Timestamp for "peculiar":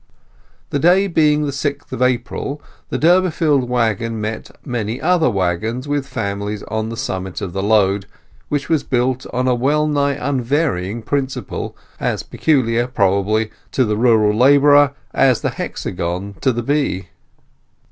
12.23-12.87